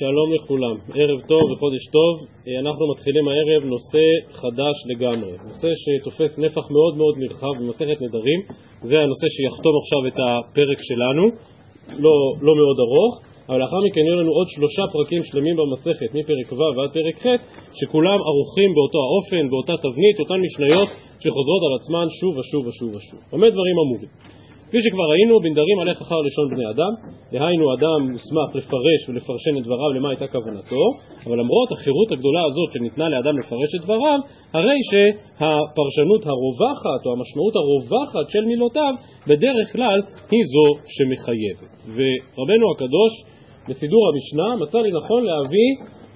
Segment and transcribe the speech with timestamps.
[0.00, 2.14] שלום לכולם, ערב טוב וחודש טוב.
[2.62, 4.04] אנחנו מתחילים הערב נושא
[4.40, 8.40] חדש לגמרי, נושא שתופס נפח מאוד מאוד נרחב במסכת נדרים.
[8.88, 11.24] זה הנושא שיחתום עכשיו את הפרק שלנו,
[12.04, 12.14] לא,
[12.46, 13.14] לא מאוד ארוך,
[13.48, 17.26] אבל לאחר מכן יהיו לנו עוד שלושה פרקים שלמים במסכת, מפרק ו' ועד פרק ח',
[17.78, 20.88] שכולם ערוכים באותו האופן, באותה תבנית, אותן משניות
[21.22, 23.20] שחוזרות על עצמן שוב ושוב ושוב ושוב.
[23.32, 24.39] במה דברים אמורים?
[24.70, 26.92] כפי שכבר ראינו, בנדרים הלך אחר לשון בני אדם,
[27.32, 30.84] דהיינו אדם מוסמך לפרש ולפרשן את דבריו למה הייתה כוונתו,
[31.26, 34.18] אבל למרות החירות הגדולה הזאת שניתנה לאדם לפרש את דבריו,
[34.56, 38.94] הרי שהפרשנות הרווחת או המשמעות הרווחת של מילותיו
[39.28, 39.98] בדרך כלל
[40.30, 41.70] היא זו שמחייבת.
[41.94, 43.12] ורבנו הקדוש
[43.68, 45.70] בסידור המשנה מצא לנכון להביא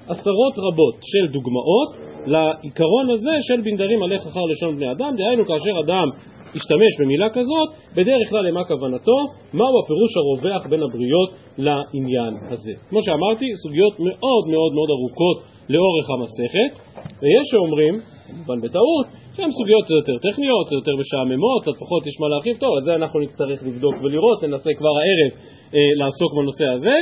[0.09, 1.91] עשרות רבות של דוגמאות
[2.27, 6.09] לעיקרון הזה של בנדרים הלך אחר לשון בני אדם, דהיינו כאשר אדם
[6.55, 9.19] השתמש במילה כזאת, בדרך כלל למה כוונתו,
[9.53, 12.73] מהו הפירוש הרווח בין הבריות לעניין הזה.
[12.89, 15.39] כמו שאמרתי, סוגיות מאוד מאוד מאוד ארוכות
[15.69, 16.73] לאורך המסכת,
[17.23, 17.95] ויש שאומרים,
[18.27, 22.57] כמובן בטעות, שהן סוגיות קצת יותר טכניות, קצת יותר משעממות, קצת פחות יש מה להרחיב,
[22.57, 25.31] טוב, את זה אנחנו נצטרך לבדוק ולראות, ננסה כבר הערב
[25.75, 26.97] אה, לעסוק בנושא הזה,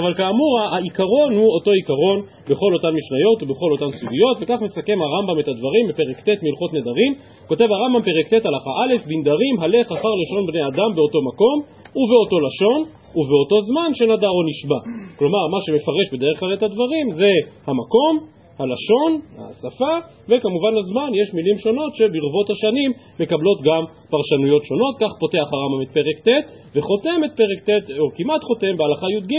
[0.00, 2.18] אבל כאמור העיקרון הוא אותו עיקרון
[2.50, 7.12] בכל אותן משניות ובכל אותן סוגיות, וכך מסכם הרמב"ם את הדברים בפרק ט' מהלכות נדרים,
[7.50, 11.56] כותב הרמב"ם פרק ט' הלכה א', בנדרים הלך אחר לשון בני אדם באותו מקום
[12.00, 12.80] ובאותו לשון
[13.18, 14.80] ובאותו זמן שנדר או נשבע.
[15.18, 17.32] כלומר, מה שמפרש בדרך כלל את הדברים זה
[17.66, 19.10] המקום הלשון,
[19.48, 19.94] השפה,
[20.28, 25.90] וכמובן הזמן, יש מילים שונות שברבות השנים מקבלות גם פרשנויות שונות, כך פותח הרמב"ם את
[25.98, 26.30] פרק ט'
[26.74, 29.32] וחותם את פרק ט', או כמעט חותם בהלכה י"ג,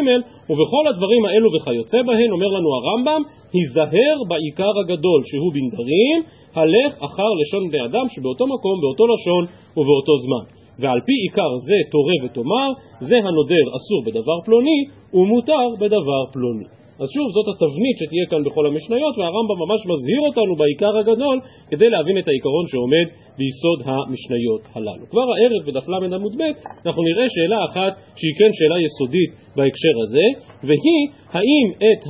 [0.49, 3.21] ובכל הדברים האלו וכיוצא בהן, אומר לנו הרמב"ם,
[3.53, 6.17] היזהר בעיקר הגדול שהוא בנדרים,
[6.55, 9.43] הלך אחר לשון בני אדם שבאותו מקום, באותו לשון
[9.77, 10.45] ובאותו זמן.
[10.79, 14.79] ועל פי עיקר זה תורה ותאמר, זה הנודר אסור בדבר פלוני
[15.13, 16.65] ומותר בדבר פלוני.
[17.01, 21.37] אז שוב, זאת התבנית שתהיה כאן בכל המשניות, והרמב"ם ממש מזהיר אותנו בעיקר הגדול
[21.71, 23.07] כדי להבין את העיקרון שעומד
[23.37, 25.03] ביסוד המשניות הללו.
[25.11, 26.43] כבר הערב בדף ל עמוד ב'
[26.85, 30.25] אנחנו נראה שאלה אחת שהיא כן שאלה יסודית בהקשר הזה,
[30.67, 31.03] והיא
[31.35, 32.01] האם את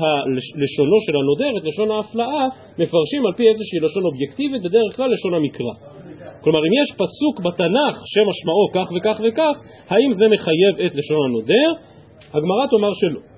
[0.62, 2.46] לשונו של הנודר, את לשון ההפלאה,
[2.80, 5.76] מפרשים על פי איזושהי לשון אובייקטיבית, בדרך כלל לשון המקרא.
[6.44, 9.56] כלומר, אם יש פסוק בתנ"ך שמשמעו כך וכך וכך,
[9.92, 11.70] האם זה מחייב את לשון הנודר?
[12.36, 13.31] הגמרא תאמר שלא.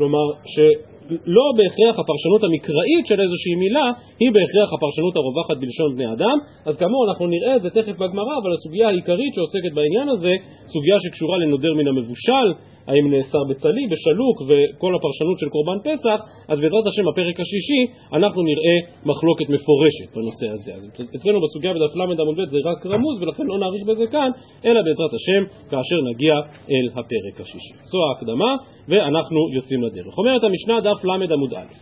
[0.00, 3.86] כלומר, שלא בהכרח הפרשנות המקראית של איזושהי מילה
[4.20, 6.36] היא בהכרח הפרשנות הרווחת בלשון בני אדם,
[6.68, 10.32] אז כאמור אנחנו נראה את זה תכף בגמרא, אבל הסוגיה העיקרית שעוסקת בעניין הזה,
[10.72, 12.48] סוגיה שקשורה לנודר מן המבושל,
[12.88, 16.18] האם נאסר בצלי, בשלוק וכל הפרשנות של קורבן פסח,
[16.48, 17.82] אז בעזרת השם בפרק השישי
[18.16, 18.76] אנחנו נראה
[19.10, 20.70] מחלוקת מפורשת בנושא הזה.
[20.74, 20.82] אז
[21.16, 24.30] אצלנו בסוגיה בדף ל עמוד ב' זה רק רמוז ולכן לא נאריך בזה כאן,
[24.64, 26.34] אלא בעזרת השם כאשר נגיע
[26.70, 27.74] אל הפרק השישי.
[27.90, 28.52] זו ההקדמה
[28.88, 30.18] ואנחנו יוצאים לדרך.
[30.18, 31.72] אומרת המשנה דף ל עמוד א',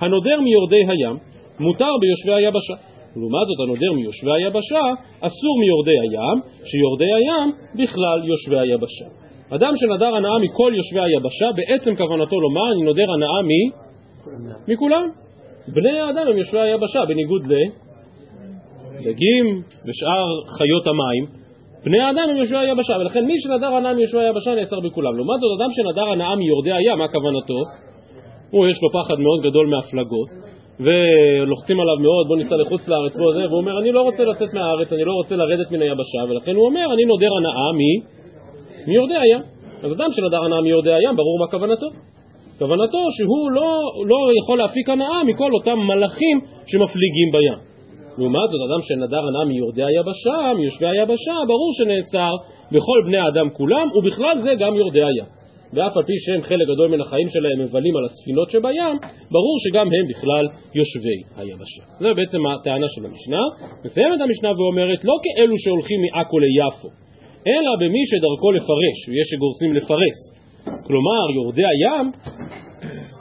[0.00, 1.16] הנודר מיורדי הים
[1.60, 2.76] מותר ביושבי היבשה.
[3.16, 4.84] לעומת זאת הנודר מיושבי היבשה
[5.20, 6.38] אסור מיורדי הים,
[6.68, 9.25] שיורדי הים בכלל יושבי היבשה.
[9.50, 13.52] אדם שנדר הנאה מכל יושבי היבשה, בעצם כוונתו לומר, אני נודר הנאה מ...
[14.72, 15.08] מכולם.
[15.74, 17.42] בני האדם הם יושבי היבשה, בניגוד
[19.00, 19.46] לדגים
[19.86, 20.26] ושאר
[20.58, 21.24] חיות המים.
[21.84, 25.16] בני האדם הם יושבי היבשה, ולכן מי שנדר הנאה מיושבי היבשה נאסר בכולם.
[25.16, 27.60] לעומת זאת, אדם שנדר הנאה מיורדי הים, מה כוונתו?
[28.50, 30.28] הוא, יש לו פחד מאוד גדול מהפלגות,
[30.80, 34.54] ולוחצים עליו מאוד, בוא ניסע לחוץ לארץ, בוא זה, והוא אומר, אני לא רוצה לצאת
[34.54, 37.80] מהארץ, אני לא רוצה לרדת מן היבשה, ולכן הוא אומר, אני נודר הנאה מ...
[38.86, 39.42] מיורדי הים.
[39.82, 41.86] אז אדם שנדר הנאה מיורדי הים, ברור מה כוונתו.
[42.58, 43.68] כוונתו שהוא לא,
[44.06, 47.58] לא יכול להפיק הנאה מכל אותם מלאכים שמפליגים בים.
[48.18, 52.32] לעומת זאת, אדם שנדר הנאה מיורדי היבשה, מיושבי היבשה, ברור שנאסר
[52.72, 55.28] בכל בני האדם כולם, ובכלל זה גם יורדי הים.
[55.74, 58.94] ואף על פי שהם חלק גדול מן החיים שלהם מבלים על הספינות שבים,
[59.30, 60.44] ברור שגם הם בכלל
[60.74, 61.82] יושבי היבשה.
[62.00, 63.42] זו בעצם הטענה של המשנה.
[63.84, 66.88] מסיימת המשנה ואומרת, לא כאלו שהולכים מעכו ליפו,
[67.46, 70.18] אלא במי שדרכו לפרש, ויש שגורסים לפרס.
[70.86, 72.06] כלומר, יורדי הים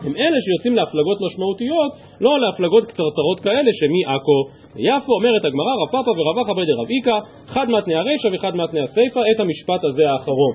[0.05, 1.91] הם אלה שיוצאים להפלגות משמעותיות,
[2.21, 4.39] לא להפלגות קצרצרות כאלה שמעכו
[4.75, 5.11] ליפו.
[5.17, 7.17] אומרת הגמרא, רב פאפא ורב אחא בדי רב איכא,
[7.53, 10.53] חד מתני הרישא וחד מתני הסיפא, את המשפט הזה האחרון,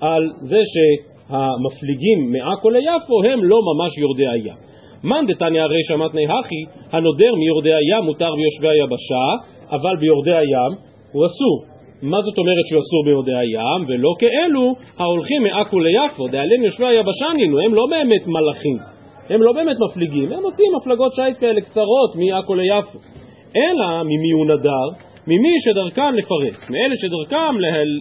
[0.00, 4.58] על זה שהמפליגים מעכו ליפו הם לא ממש יורדי הים.
[5.04, 6.62] מאן דתניא הרישא מתני הכי,
[6.92, 9.24] הנודר מיורדי הים מותר ביושבי היבשה,
[9.70, 10.72] אבל ביורדי הים
[11.12, 11.79] הוא אסור.
[12.02, 17.60] מה זאת אומרת שהוא אסור ביורדי הים, ולא כאלו ההולכים מעכו ליפו, דאלם יושבי היבשנינו,
[17.60, 18.78] הם לא באמת מלאכים,
[19.30, 22.98] הם לא באמת מפליגים, הם עושים הפלגות שיט כאלה קצרות מעכו ליפו.
[23.56, 24.86] אלא ממי הוא נדר?
[25.26, 27.52] ממי שדרכם לפרס, מאלה שדרכם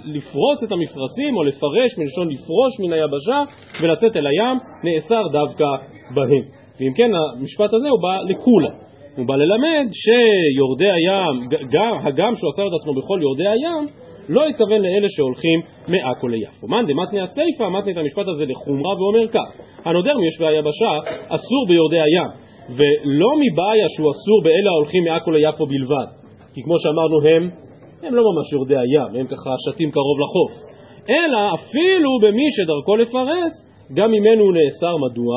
[0.05, 3.43] לפרוס את המפרשים או לפרש מלשון לפרוש מן היבשה
[3.81, 5.65] ולצאת אל הים, נאסר דווקא
[6.15, 6.43] בהם.
[6.79, 11.35] ואם כן המשפט הזה הוא בא לכולה, הוא בא ללמד שיורדי הים,
[11.73, 13.83] גם, הגם שהוא עשה את עצמו בכל יורדי הים,
[14.29, 16.67] לא התכוון לאלה שהולכים מעכו ליפו.
[16.67, 19.47] מאן דמתני הסיפא, מתני את המשפט הזה לחומרה ואומר כך:
[19.85, 20.91] הנודר מיושבי היבשה
[21.35, 22.29] אסור ביורדי הים,
[22.77, 26.07] ולא מבעיה שהוא אסור באלה ההולכים מעכו ליפו בלבד,
[26.53, 27.43] כי כמו שאמרנו הם,
[28.03, 30.51] הם לא ממש יורדי הים, הם ככה שתים קרוב לחוף,
[31.09, 33.53] אלא אפילו במי שדרכו לפרס,
[33.93, 35.35] גם ממנו הוא נאסר מדוע?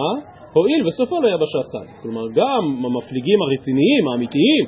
[0.52, 2.02] הואיל וסופו ליבשה סד.
[2.02, 4.64] כלומר גם המפליגים הרציניים, האמיתיים,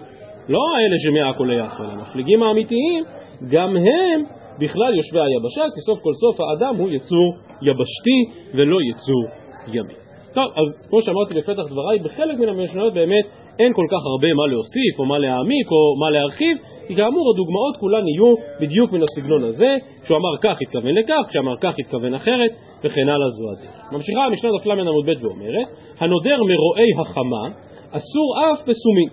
[0.49, 3.05] לא האלה שמעכו ליפו, אלא המפליגים האמיתיים,
[3.51, 4.23] גם הם
[4.59, 8.19] בכלל יושבי היבשה, כי סוף כל סוף האדם הוא יצור יבשתי
[8.55, 9.25] ולא יצור
[9.69, 9.95] ימי.
[10.35, 13.25] טוב, אז כמו שאמרתי בפתח דבריי, בחלק מן המשניות באמת
[13.59, 16.57] אין כל כך הרבה מה להוסיף או מה להעמיק או מה להרחיב,
[16.87, 21.57] כי כאמור הדוגמאות כולן יהיו בדיוק מן הסגנון הזה, כשהוא אמר כך התכוון לכך, כשאמר
[21.61, 22.51] כך התכוון אחרת,
[22.85, 23.93] וכן הלאה זו הדרך.
[23.93, 25.67] ממשיכה המשנה דף ל' עמוד ב' ואומרת,
[26.01, 27.45] הנודר מרועי החמה
[27.91, 29.09] אסור אף בסומין.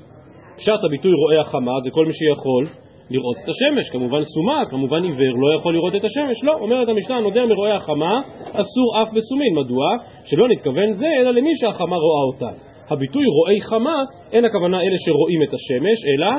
[0.57, 2.65] פשט הביטוי רועי החמה זה כל מי שיכול
[3.09, 7.19] לראות את השמש, כמובן סומה, כמובן עיוור לא יכול לראות את השמש, לא, אומרת המשנה,
[7.19, 8.21] נודר מרועי החמה,
[8.51, 9.85] אסור אף בסומין, מדוע?
[10.25, 12.70] שלא נתכוון זה, אלא למי שהחמה רואה אותה.
[12.91, 13.97] הביטוי רועי חמה,
[14.31, 16.31] אין הכוונה אלה שרואים את השמש, אלא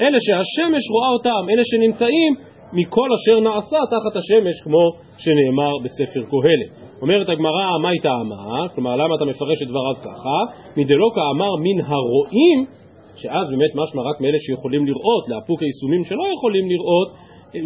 [0.00, 2.32] אלה שהשמש רואה אותם, אלה שנמצאים
[2.72, 4.82] מכל אשר נעשה תחת השמש, כמו
[5.18, 6.70] שנאמר בספר קהלת.
[7.02, 8.68] אומרת הגמרא, מה היא טעמה?
[8.74, 10.38] כלומר, למה אתה מפרש את דבריו ככה?
[10.76, 12.58] מדלא כאמר מן הרואים
[13.20, 17.08] שאז באמת משמע רק מאלה שיכולים לראות, לאפוק היישומים שלא יכולים לראות,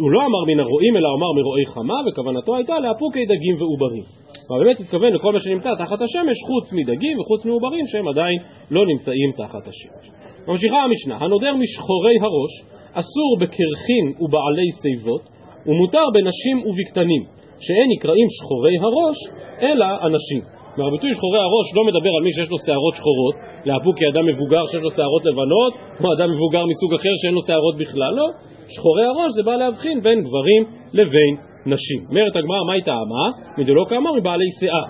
[0.01, 4.03] הוא לא אמר מן הרועים אלא אמר מרועי חמה, וכוונתו הייתה לאפוקי דגים ועוברים.
[4.51, 8.37] אבל באמת התכוון לכל מה שנמצא תחת השמש חוץ מדגים וחוץ מעוברים שהם עדיין
[8.71, 10.05] לא נמצאים תחת השמש.
[10.47, 12.53] ממשיכה המשנה, הנודר משחורי הראש
[12.93, 15.23] אסור בקרחין ובעלי שיבות
[15.65, 17.23] ומותר בנשים ובקטנים
[17.65, 19.17] שאין נקראים שחורי הראש
[19.61, 20.41] אלא אנשים.
[20.77, 24.81] מהביטוי שחורי הראש לא מדבר על מי שיש לו שערות שחורות, לאבו כאדם מבוגר שיש
[24.85, 28.27] לו שערות לבנות, או אדם מבוגר מסוג אחר שאין לו שערות בכלל, לא.
[28.73, 30.61] שחורי הראש זה בא להבחין בין גברים
[30.93, 32.05] לבין נשים.
[32.09, 33.25] אומרת הגמרא, מה היא טעמה?
[33.57, 34.85] מדלא כאמר מבעלי שיער.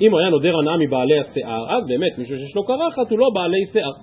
[0.00, 3.28] אם הוא היה נודר הנאה מבעלי השיער, אז באמת מישהו שיש לו קרחת הוא לא
[3.34, 3.96] בעלי שיער.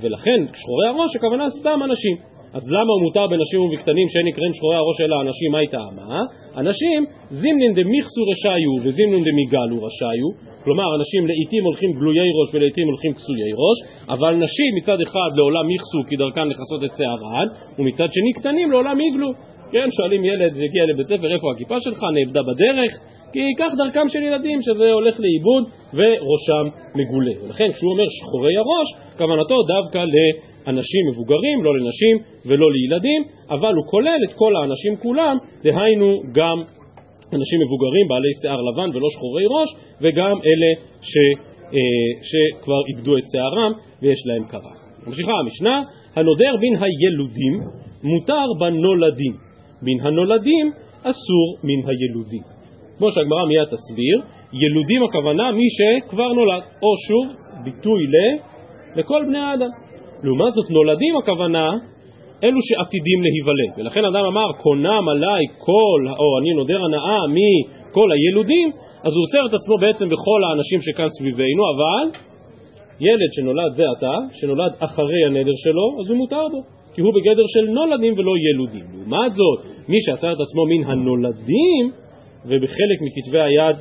[0.00, 2.16] ולכן שחורי הראש הכוונה סתם אנשים.
[2.56, 6.20] אז למה הוא מותר בנשים ובקטנים שאין נקראים שחורי הראש אלא אנשים, מה היא טעמה?
[6.56, 6.98] אנשים
[7.30, 10.28] זימנין דמיכסו רשאיו וזימנין דמיגלו רשאיו
[10.64, 13.78] כלומר אנשים לעיתים הולכים גלויי ראש ולעיתים הולכים כסויי ראש
[14.14, 17.48] אבל נשים מצד אחד לעולם מיכסו כי דרכן לכסות את שערן
[17.78, 19.28] ומצד שני קטנים לעולם יגלו
[19.72, 22.92] כן, שואלים ילד שהגיע לבית ספר איפה הכיפה שלך, נאבדה בדרך.
[23.32, 25.64] כי כך דרכם של ילדים שזה הולך לאיבוד
[25.94, 27.32] וראשם מגולה.
[27.42, 28.88] ולכן כשהוא אומר שחורי הראש
[29.18, 30.16] כוונתו דווקא ל...
[30.66, 32.16] אנשים מבוגרים, לא לנשים
[32.46, 36.58] ולא לילדים, אבל הוא כולל את כל האנשים כולם, דהיינו גם
[37.36, 39.68] אנשים מבוגרים בעלי שיער לבן ולא שחורי ראש,
[40.00, 40.70] וגם אלה
[41.02, 41.14] ש,
[41.74, 41.78] אה,
[42.22, 43.72] שכבר איבדו את שערם
[44.02, 44.72] ויש להם קרה.
[45.06, 45.82] ממשיכה המשנה,
[46.16, 47.54] הנודר בין הילודים
[48.02, 49.32] מותר בנולדים,
[49.82, 52.42] בין הנולדים אסור מן הילודים.
[52.98, 54.16] כמו שהגמרא מיד תסביר,
[54.52, 57.26] ילודים הכוונה מי שכבר נולד, או שוב,
[57.64, 58.16] ביטוי ל...
[58.96, 59.70] לכל בני האדם.
[60.22, 61.68] לעומת זאת נולדים הכוונה
[62.44, 63.72] אלו שעתידים להיוולד.
[63.78, 68.70] ולכן אדם אמר, קונם עליי כל, או אני נודר הנאה מכל הילודים,
[69.04, 72.04] אז הוא עושה את עצמו בעצם בכל האנשים שכאן סביבנו, אבל
[73.00, 76.60] ילד שנולד זה עתה, שנולד אחרי הנדר שלו, אז הוא מותר בו,
[76.94, 78.84] כי הוא בגדר של נולדים ולא ילודים.
[78.94, 81.84] לעומת זאת, מי שעשה את עצמו מן הנולדים,
[82.46, 83.76] ובחלק מכתבי היד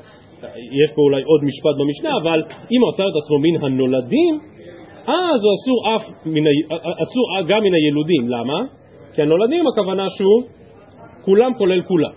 [0.84, 2.40] יש פה אולי עוד משפט במשנה, אבל
[2.72, 4.40] אם הוא עשה את עצמו מן הנולדים,
[5.08, 6.52] אז הוא אסור, אף מן ה...
[7.04, 8.60] אסור גם מן הילודים, למה?
[9.14, 10.42] כי הנולדים הכוונה שהוא
[11.26, 12.12] כולם כולל כולם,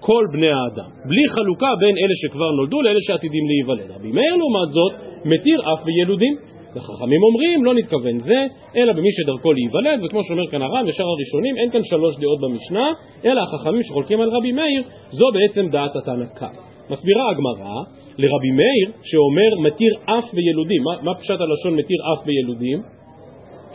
[0.00, 3.90] כל בני האדם, בלי חלוקה בין אלה שכבר נולדו לאלה שעתידים להיוולד.
[3.96, 4.92] רבי מאיר לעומת זאת
[5.24, 6.36] מתיר אף בילודים.
[6.76, 8.40] וחכמים אומרים לא נתכוון זה,
[8.76, 12.86] אלא במי שדרכו להיוולד, וכמו שאומר כאן הר"ן ושאר הראשונים, אין כאן שלוש דעות במשנה,
[13.24, 16.56] אלא החכמים שחולקים על רבי מאיר, זו בעצם דעת התנא קאי.
[16.90, 17.74] מסבירה הגמרא
[18.18, 20.82] לרבי מאיר שאומר מתיר אף בילודים.
[20.82, 22.78] מה, מה פשט הלשון מתיר אף בילודים?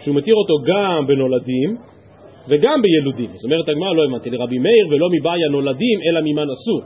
[0.03, 1.69] שהוא מתיר אותו גם בנולדים
[2.49, 3.29] וגם בילודים.
[3.33, 6.77] זאת אומרת הגמרא לא הבנתי לרבי מאיר ולא מבעיה נולדים אלא ממה נשאו.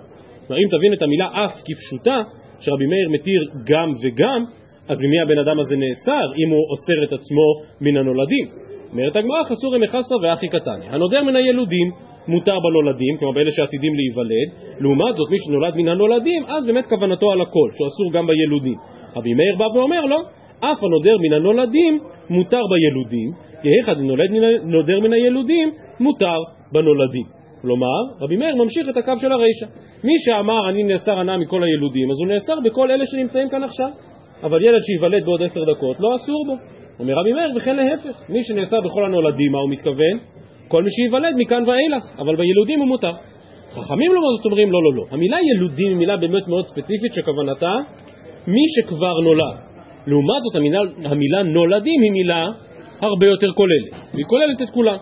[0.47, 2.21] כלומר אם תבין את המילה אף כפשוטה
[2.59, 4.45] שרבי מאיר מתיר גם וגם
[4.89, 7.48] אז ממי הבן אדם הזה נאסר אם הוא אוסר את עצמו
[7.81, 8.46] מן הנולדים?
[8.91, 11.88] אומרת הגמרא חסורי מחסר ואחי קטני הנודר מן הילודים
[12.27, 17.31] מותר בנולדים, כלומר באלה שעתידים להיוולד, לעומת זאת מי שנולד מן הנולדים, אז באמת כוונתו
[17.31, 18.75] על הכל, שהוא אסור גם בילודים.
[19.15, 20.17] רבי מאיר בא ואומר לו,
[20.60, 23.31] אף הנודר מן הנולדים מותר בילודים,
[23.63, 24.29] יהיכא דנולד
[24.63, 26.39] נודר מן הילודים, מותר
[26.72, 27.25] בנולדים.
[27.62, 29.65] כלומר, רבי מאיר ממשיך את הקו של הרישא.
[30.03, 33.89] מי שאמר אני נאסר הנאה מכל הילודים, אז הוא נאסר בכל אלה שנמצאים כאן עכשיו.
[34.43, 36.55] אבל ילד שייוולד בעוד עשר דקות, לא אסור בו.
[37.00, 40.15] אומר רבי מאיר, וכן להפך, מי שנאסר בכל הנולדים, מה הוא מתכוון?
[40.67, 43.12] כל מי שייוולד מכאן ואילך, אבל בילודים הוא מותר.
[43.69, 45.05] חכמים לעומת זאת אומרים לא, לא, לא.
[45.12, 47.75] המילה ילודים היא מילה באמת מאוד ספציפית שכוונתה
[48.48, 49.58] מי שכבר נולד.
[50.08, 52.48] לעומת זאת המילה, המילה נולדים היא מילה
[53.01, 54.98] הרבה יותר כוללת, והיא כוללת את כולם.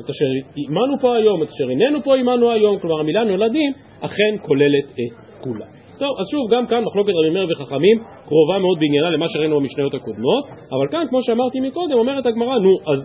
[0.00, 0.26] את אשר
[0.68, 5.40] עמנו פה היום, את אשר איננו פה עמנו היום, כלומר המילה נולדים אכן כוללת את
[5.40, 5.79] כולם.
[6.00, 7.96] טוב, אז שוב, גם כאן מחלוקת רבי מאיר וחכמים
[8.28, 12.72] קרובה מאוד בעניינה למה שראינו במשניות הקודמות, אבל כאן, כמו שאמרתי מקודם, אומרת הגמרא, נו,
[12.92, 13.00] אז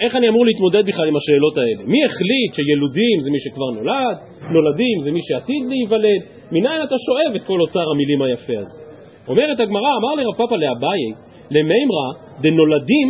[0.00, 1.82] איך אני אמור להתמודד בכלל עם השאלות האלה?
[1.92, 4.16] מי החליט שילודים זה מי שכבר נולד,
[4.54, 6.20] נולדים זה מי שעתיד להיוולד?
[6.52, 8.82] מניין אתה שואב את כל אוצר המילים היפה הזה?
[9.28, 11.02] אומרת הגמרא, אמר לרב פאפא לאביי,
[11.50, 12.08] למימרא
[12.42, 13.08] דנולדים,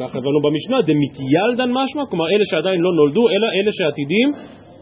[0.00, 4.28] כך הבנו במשנה, דמתיילדן משמע, כלומר אלה שעדיין לא נולדו, אלא אלה שעתידים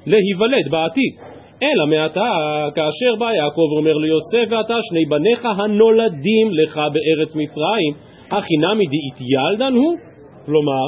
[0.07, 1.30] להיוולד בעתיד.
[1.63, 2.31] אלא מעתה,
[2.75, 7.93] כאשר בא יעקב ואומר ליוסף ואתה שני בניך הנולדים לך בארץ מצרים,
[8.31, 9.97] הכי נמי דאיתיילדן הוא?
[10.47, 10.87] כלומר,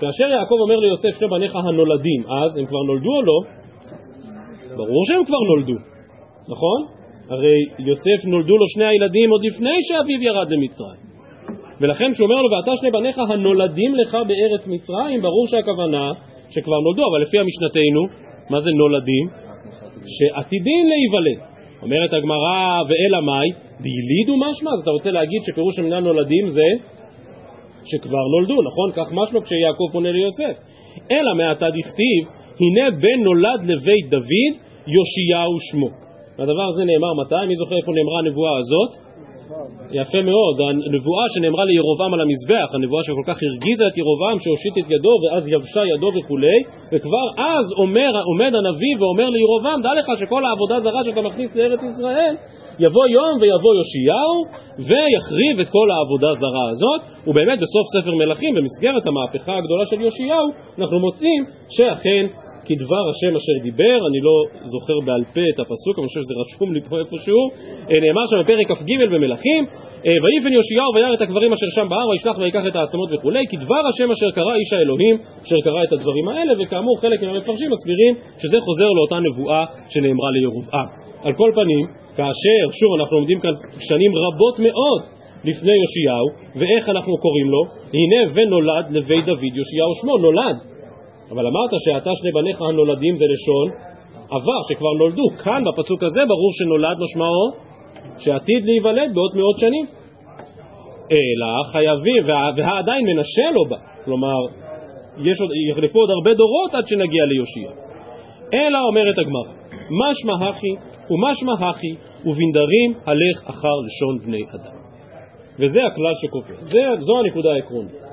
[0.00, 3.38] כאשר יעקב אומר ליוסף שני בניך הנולדים, אז הם כבר נולדו או לא?
[4.76, 5.78] ברור שהם כבר נולדו,
[6.48, 6.80] נכון?
[7.30, 11.06] הרי יוסף נולדו לו שני הילדים עוד לפני שאביו ירד למצרים.
[11.80, 16.12] ולכן כשהוא אומר לו ואתה שני בניך הנולדים לך בארץ מצרים, ברור שהכוונה
[16.50, 18.02] שכבר נולדו, אבל לפי המשנתנו,
[18.50, 19.45] מה זה נולדים?
[20.06, 21.40] שעתידים להיוולד.
[21.82, 23.48] אומרת הגמרא, ואלא מאי,
[23.80, 24.70] דילידו משמע?
[24.70, 26.68] אז אתה רוצה להגיד שפירוש המילה נולדים זה
[27.84, 28.92] שכבר נולדו, נכון?
[28.92, 30.56] כך משמע כשיעקב פונה ליוסף.
[31.10, 32.22] אלא מעתה דכתיב,
[32.60, 34.52] הנה בן נולד לבית דוד,
[34.86, 35.88] יאשיהו שמו.
[36.38, 37.46] והדבר הזה נאמר מתי?
[37.48, 38.92] מי זוכר איפה נאמרה הנבואה הזאת?
[40.00, 40.54] יפה מאוד,
[40.86, 45.48] הנבואה שנאמרה לירובעם על המזבח, הנבואה שכל כך הרגיזה את ירובעם שהושיט את ידו ואז
[45.48, 46.58] יבשה ידו וכולי,
[46.92, 51.80] וכבר אז אומר, עומד הנביא ואומר לירובעם, דע לך שכל העבודה זרה שאתה מכניס לארץ
[51.82, 52.34] ישראל,
[52.78, 54.36] יבוא יום ויבוא יאשיהו
[54.88, 60.48] ויחריב את כל העבודה זרה הזאת, ובאמת בסוף ספר מלכים, במסגרת המהפכה הגדולה של יאשיהו,
[60.78, 62.26] אנחנו מוצאים שאכן
[62.66, 64.34] כדבר השם אשר דיבר, אני לא
[64.72, 67.42] זוכר בעל פה את הפסוק, אני חושב שזה רשום לי פה איפשהו,
[67.90, 69.62] אה, נאמר שם בפרק כ"ג במלכים,
[70.06, 73.82] אה, ויפן יאשיהו וירא את הקברים אשר שם בהר, וישלח ויקח את העצמות וכולי, כדבר
[73.90, 78.58] השם אשר קרא איש האלוהים, אשר קרא את הדברים האלה, וכאמור חלק מהמפרשים מסבירים שזה
[78.66, 80.88] חוזר לאותה נבואה שנאמרה לירובעם.
[81.26, 81.84] על כל פנים,
[82.16, 83.54] כאשר, שוב אנחנו עומדים כאן
[83.88, 85.00] שנים רבות מאוד
[85.44, 87.62] לפני יאשיהו, ואיך אנחנו קוראים לו?
[87.98, 90.75] הנה ונולד לבית דוד יאשיהו שמו, נולד.
[91.30, 93.68] אבל אמרת שאתה שני בניך הנולדים זה לשון
[94.30, 95.28] עבר, שכבר נולדו.
[95.44, 97.46] כאן בפסוק הזה ברור שנולד משמעו
[98.18, 99.86] שעתיד להיוולד בעוד מאות שנים.
[101.12, 103.76] אלא חייבים, וה, והעדיין מנשה לא בא.
[104.04, 104.40] כלומר,
[105.18, 107.70] יש עוד, יחלפו עוד הרבה דורות עד שנגיע ליושיע.
[108.54, 109.52] אלא אומרת הגמרא,
[110.00, 110.72] משמע הכי
[111.10, 114.76] ומשמע הכי ובנדרים הלך אחר לשון בני אדם.
[115.58, 118.05] וזה הכלל שקובע, זו הנקודה העקרונית.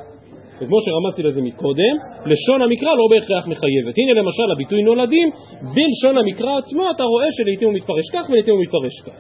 [0.62, 1.96] וכמו שרמזתי לזה מקודם,
[2.26, 3.96] לשון המקרא לא בהכרח מחייבת.
[3.98, 5.30] הנה למשל הביטוי נולדים,
[5.76, 9.16] בלשון המקרא עצמו אתה רואה שלעיתים הוא מתפרש כך ולעיתים הוא מתפרש כך.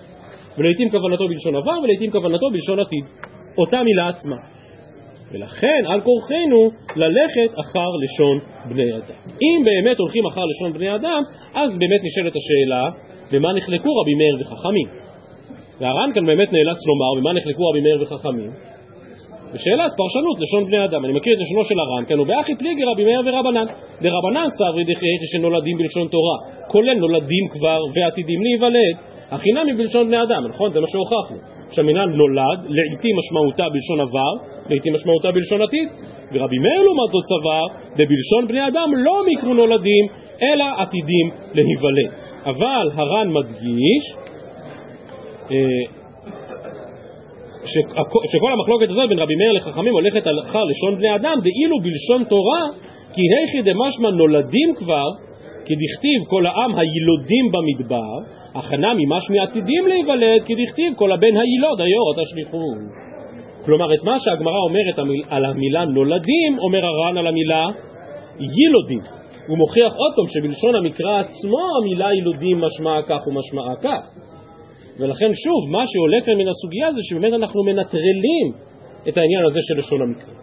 [0.57, 3.05] ולעיתים כוונתו בלשון עבר ולעיתים כוונתו בלשון עתיד.
[3.57, 4.35] אותה מילה עצמה.
[5.31, 8.37] ולכן על כורחנו ללכת אחר לשון
[8.69, 9.19] בני אדם.
[9.25, 11.21] אם באמת הולכים אחר לשון בני אדם,
[11.53, 12.83] אז באמת נשאלת השאלה,
[13.31, 14.87] במה נחלקו רבי מאיר וחכמים?
[15.79, 18.51] והר"ן כאן באמת נאלץ לומר, במה נחלקו רבי מאיר וחכמים?
[19.53, 21.05] בשאלת פרשנות לשון בני אדם.
[21.05, 23.65] אני מכיר את לשונו של הר"ן, כאן הוא באחי פליגי רבי מאיר ורבנן.
[24.01, 28.95] דרבנן סברי דחייכי שנולדים בלשון תורה, כולל נולדים כבר ועתידים להיוולד,
[29.31, 30.74] החינמי בלשון בני אדם, נכון?
[30.74, 31.38] זה מה שהוכחנו.
[31.72, 34.33] שהמינהל נולד, לעיתים משמעותה בלשון עבר,
[34.69, 35.88] לעיתים משמעותה בלשון עתיד.
[36.33, 40.05] ורבי מאיר לעומת זאת סבר, ובלשון בני אדם לא מקרו נולדים,
[40.41, 42.10] אלא עתידים להיוולד.
[42.45, 44.03] אבל הר"ן מדגיש
[45.51, 46.02] אה,
[48.32, 52.63] שכל המחלוקת הזאת בין רבי מאיר לחכמים הולכת אחר לשון בני אדם, דאילו בלשון תורה,
[53.13, 55.08] כי היכי דמשמע נולדים כבר,
[55.65, 58.13] כי דכתיב כל העם הילודים במדבר,
[58.55, 62.67] הכנה ממשמע עתידים להיוולד, כי דכתיב כל הבן הילוד היור תשליכו.
[63.65, 67.67] כלומר, את מה שהגמרא אומרת על המילה נולדים, אומר הר"ן על המילה
[68.39, 69.00] יילודים.
[69.48, 74.32] הוא מוכיח עוד פעם שבלשון המקרא עצמו המילה יילודים משמעה כך ומשמעה כך.
[75.00, 78.47] ולכן שוב, מה שעולה כאן מן הסוגיה זה שבאמת אנחנו מנטרלים
[79.07, 80.33] את העניין הזה של לשון המקרא.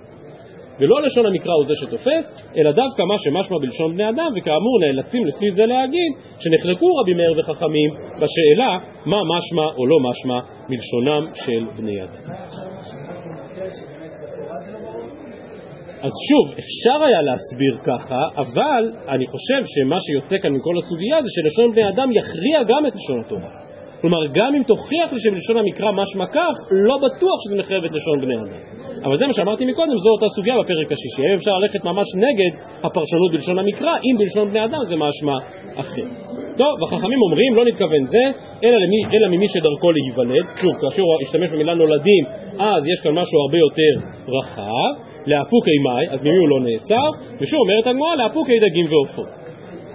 [0.80, 2.25] ולא לשון המקרא הוא זה שתופס,
[2.57, 7.35] אלא דווקא מה שמשמע בלשון בני אדם, וכאמור נאלצים לפי זה להגיד שנחלקו רבי מאיר
[7.38, 7.90] וחכמים
[8.21, 10.38] בשאלה מה משמע או לא משמע
[10.69, 12.23] מלשונם של בני אדם.
[16.02, 21.28] אז שוב, אפשר היה להסביר ככה, אבל אני חושב שמה שיוצא כאן מכל הסוגיה זה
[21.37, 23.70] שלשון בני אדם יכריע גם את לשון התורה.
[24.00, 28.21] כלומר, גם אם תוכיח לי שבלשון המקרא משמע כך, לא בטוח שזה מחייב את לשון
[28.21, 28.80] בני אדם.
[29.04, 31.23] אבל זה מה שאמרתי מקודם, זו אותה סוגיה בפרק השישי.
[31.28, 32.52] האם אפשר ללכת ממש נגד
[32.85, 35.37] הפרשנות בלשון המקרא, אם בלשון בני אדם זה משמע
[35.76, 36.07] אחר.
[36.57, 38.25] טוב, החכמים אומרים, לא נתכוון זה,
[38.64, 40.47] אלא, למי, אלא ממי שדרכו להיוולד.
[40.61, 42.25] שוב, כאשר הוא השתמש במילה נולדים,
[42.59, 43.92] אז יש כאן משהו הרבה יותר
[44.28, 45.11] רחב.
[45.26, 47.09] לאפוקי מאי, אז ממי הוא לא נאסר?
[47.40, 49.39] ושוב אומרת הגמרא, לאפוקי דגים ועופות.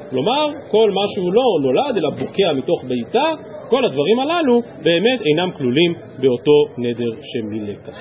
[0.10, 3.24] כלומר, כל מה שהוא לא נולד, אלא בוקע מתוך ביצה,
[3.70, 7.98] כל הדברים הללו באמת אינם כלולים באותו נדר שמילקח.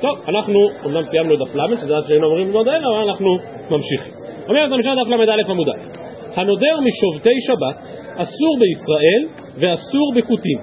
[0.00, 3.36] טוב, אנחנו אומנם סיימנו דף ל', שזה עד שהיינו אומרים ללמוד האלה, אבל אנחנו
[3.70, 4.14] ממשיכים.
[4.48, 5.82] אומרת המשנה דף ל"א עמוד א',
[6.40, 7.76] הנודר משובתי שבת
[8.16, 9.22] אסור בישראל
[9.60, 10.58] ואסור בכותים.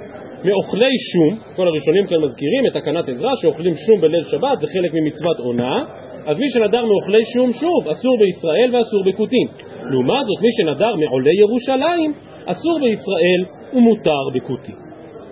[0.46, 4.92] מאוכלי שום, כל הראשונים כאן מזכירים את תקנת עזרא שאוכלים שום בליל שבת, זה חלק
[4.94, 5.86] ממצוות עונה,
[6.26, 9.48] אז מי שנדר מאוכלי שום שוב אסור בישראל ואסור בכותים.
[9.92, 12.14] לעומת זאת מי שנדר מעולי ירושלים
[12.46, 13.42] אסור בישראל
[13.74, 14.76] ומותר בכותים.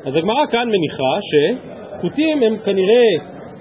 [0.05, 3.09] אז הגמרא כאן מניחה שכותים הם כנראה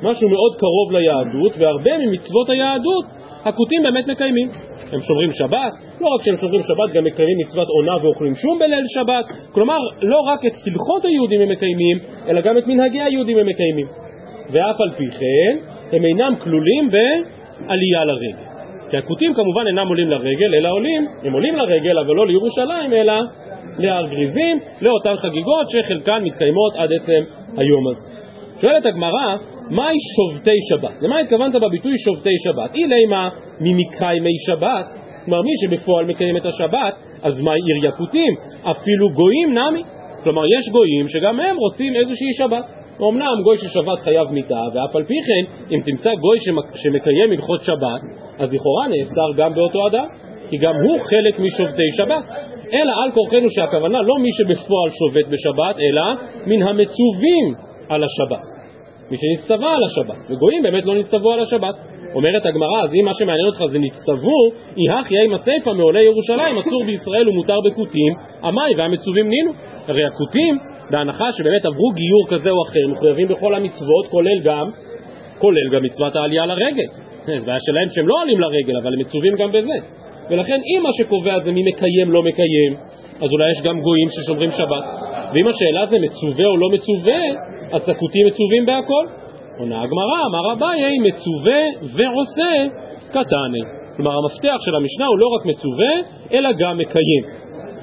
[0.02, 3.04] משהו מאוד קרוב ליהדות והרבה ממצוות היהדות
[3.44, 4.48] הכותים באמת מקיימים.
[4.92, 8.84] הם שומרים שבת, לא רק שהם שומרים שבת, גם מקיימים מצוות עונה ואוכלים שום בליל
[8.94, 9.24] שבת.
[9.52, 13.86] כלומר, לא רק את הלכות היהודים הם מקיימים, אלא גם את מנהגי היהודים הם מקיימים.
[14.52, 18.48] ואף על פי כן, הם אינם כלולים בעלייה לרגל.
[18.90, 23.14] כי הכותים כמובן אינם עולים לרגל, אלא עולים, הם עולים לרגל, אבל לא לירושלים, אלא
[23.78, 27.22] להר גריזים, לאותן חגיגות שחלקן מתקיימות עד עצם
[27.56, 28.18] היום הזה.
[28.60, 29.36] שואלת הגמרא,
[29.70, 31.02] מהי שובתי שבת?
[31.02, 32.74] למה התכוונת בביטוי שובתי שבת?
[32.74, 33.28] אי לימה
[33.60, 34.86] ממקיימי שבת,
[35.24, 38.34] כלומר מי שבפועל מקיים את השבת, אז מה עיר יקותים?
[38.62, 39.82] אפילו גויים נמי.
[40.24, 42.77] כלומר יש גויים שגם הם רוצים איזושהי שבת.
[43.02, 46.38] אמנם גוי של שבת חייב מיתה, ואף על פי כן, אם תמצא גוי
[46.74, 48.00] שמקיים הלכות שבת,
[48.38, 50.06] אז לכאורה נאסר גם באותו אדם,
[50.50, 52.24] כי גם הוא חלק משובתי שבת.
[52.72, 56.02] אלא על כורחנו שהכוונה לא מי שבפועל שובת בשבת, אלא
[56.46, 57.54] מן המצווים
[57.88, 58.58] על השבת.
[59.10, 61.74] מי שנצטווה על השבת, וגויים באמת לא נצטוו על השבת.
[62.14, 64.40] אומרת הגמרא, אז אם מה שמעניין אותך זה נצטוו,
[64.76, 68.12] אי הכי עם הסיפא מעולי ירושלים, אסור בישראל ומותר בכותים,
[68.44, 69.52] עמי והמצווים נינו.
[69.88, 70.54] הרי הכותים,
[70.90, 74.70] בהנחה שבאמת עברו גיור כזה או אחר, מחויבים בכל המצוות, כולל גם,
[75.38, 76.88] כולל גם מצוות העלייה לרגל.
[77.24, 79.78] זה בעיה שלהם שהם לא עולים לרגל, אבל הם מצווים גם בזה.
[80.30, 82.72] ולכן אם מה שקובע זה מי מקיים לא מקיים,
[83.22, 84.84] אז אולי יש גם גויים ששומרים שבת.
[85.34, 87.22] ואם השאלה זה מצווה או לא מצווה,
[87.72, 89.04] אז הכותים מצווים בהכל.
[89.58, 92.52] עונה הגמרא, אמר אביי, מצווה ועושה
[93.10, 93.62] קטני.
[93.96, 95.92] כלומר המפתח של המשנה הוא לא רק מצווה,
[96.32, 97.24] אלא גם מקיים.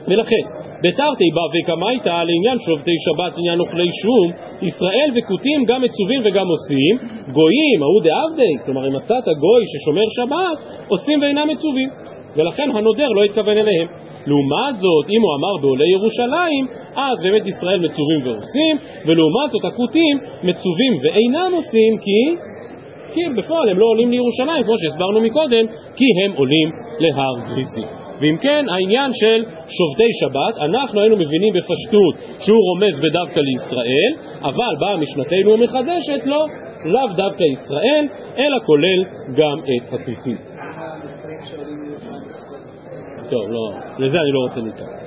[0.08, 4.28] ולכן, בתרתי בא וקמייתא לעניין שובתי שבת, לעניין אוכלי שום,
[4.62, 6.94] ישראל וכותים גם מצווים וגם עושים,
[7.34, 10.58] גויים, ההוא דעבדי, כלומר אם מצאת גוי ששומר שבת,
[10.88, 11.90] עושים ואינם מצווים.
[12.36, 13.88] ולכן הנודר לא התכוון אליהם.
[14.28, 16.64] לעומת זאת, אם הוא אמר בעולי ירושלים,
[16.96, 22.46] אז באמת ישראל מצווים ועושים, ולעומת זאת הכותים מצווים ואינם עושים כי...
[23.14, 28.05] כי בפועל הם לא עולים לירושלים, כמו שהסברנו מקודם, כי הם עולים להר גריזים.
[28.20, 29.44] ואם כן, העניין של
[29.78, 36.46] שובתי שבת, אנחנו היינו מבינים בפשטות שהוא רומז בדווקא לישראל, אבל באה משנתנו ומחדשת לו,
[36.86, 38.06] לאו דווקא ישראל,
[38.38, 39.04] אלא כולל
[39.36, 40.38] גם את הכותים.
[43.30, 45.06] טוב, לא, לזה אני לא רוצה להיכנס.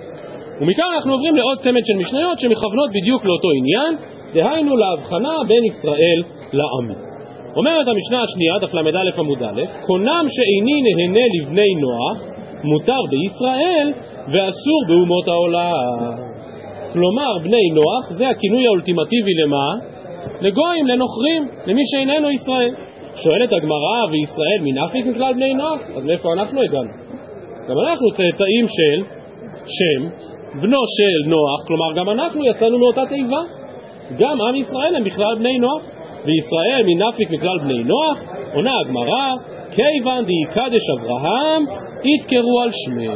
[0.60, 3.96] ומכאן אנחנו עוברים לעוד צמד של משניות שמכוונות בדיוק לאותו עניין,
[4.34, 6.98] דהיינו להבחנה בין ישראל לעמים.
[7.56, 13.92] אומרת המשנה השנייה, דף ל"א עמוד א', קונם שאיני נהנה לבני נוח, מותר בישראל
[14.32, 16.28] ואסור באומות העולם.
[16.92, 19.74] כלומר, בני נוח זה הכינוי האולטימטיבי למה?
[20.40, 22.74] לגויים, לנוכרים, למי שאיננו ישראל.
[23.14, 25.80] שואלת הגמרא, וישראל מנפיק מכלל בני נוח?
[25.96, 26.90] אז מאיפה אנחנו הגענו?
[27.68, 29.02] גם אנחנו צאצאים של
[29.66, 30.08] שם,
[30.60, 33.42] בנו של נוח, כלומר גם אנחנו יצאנו מאותה תיבה.
[34.18, 35.82] גם עם ישראל הם בכלל בני נוח,
[36.24, 38.18] וישראל מנפיק מכלל בני נוח,
[38.54, 39.34] עונה הגמרא,
[39.70, 41.64] כיוון דיקדש אברהם,
[42.04, 43.08] יתקרו על שמי.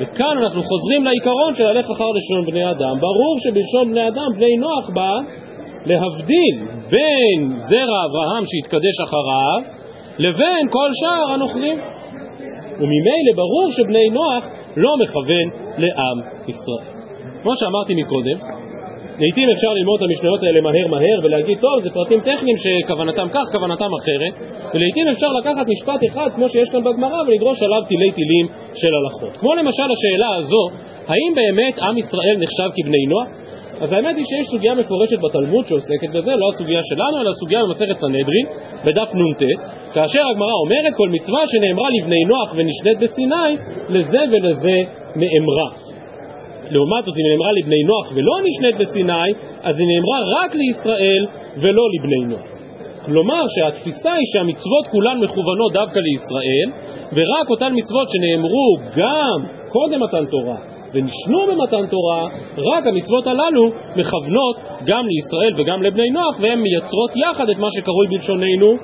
[0.00, 2.94] וכאן אנחנו חוזרים לעיקרון של הלך אחר לשון בני אדם.
[3.00, 5.10] ברור שבלשון בני אדם בני נוח בא
[5.86, 6.56] להבדיל
[6.90, 9.60] בין זרע אברהם שהתקדש אחריו
[10.18, 11.78] לבין כל שאר הנוכלים.
[12.78, 14.44] וממילא ברור שבני נוח
[14.76, 15.46] לא מכוון
[15.78, 16.18] לעם
[16.48, 16.94] ישראל.
[17.42, 18.63] כמו שאמרתי מקודם,
[19.20, 23.44] לעיתים אפשר ללמוד את המשניות האלה מהר מהר ולהגיד, טוב, זה פרטים טכניים שכוונתם כך,
[23.52, 24.34] כוונתם אחרת,
[24.74, 28.46] ולעיתים אפשר לקחת משפט אחד, כמו שיש כאן בגמרא, ולדרוש עליו תילי תילים
[28.80, 29.32] של הלכות.
[29.40, 30.62] כמו למשל השאלה הזו,
[31.10, 33.28] האם באמת עם ישראל נחשב כבני נוח?
[33.80, 37.96] אז האמת היא שיש סוגיה מפורשת בתלמוד שעוסקת בזה, לא הסוגיה שלנו, אלא הסוגיה במסכת
[37.98, 38.46] סנהדרין,
[38.84, 39.42] בדף נ"ט,
[39.94, 43.50] כאשר הגמרא אומרת כל מצווה שנאמרה לבני נוח ונשנית בסיני,
[43.88, 44.76] לזה ולזה
[45.16, 45.68] נאמרה.
[46.74, 49.30] לעומת זאת, אם נאמרה לבני נוח ולא נשנית בסיני,
[49.62, 51.22] אז היא נאמרה רק לישראל
[51.56, 52.48] ולא לבני נוח.
[53.06, 56.68] כלומר שהתפיסה היא שהמצוות כולן מכוונות דווקא לישראל,
[57.12, 60.56] ורק אותן מצוות שנאמרו גם קודם מתן תורה
[60.94, 64.56] ונשנו במתן תורה, רק המצוות הללו מכוונות
[64.86, 68.76] גם לישראל וגם לבני נוח, והן מייצרות יחד את מה שקרוי בלשוננו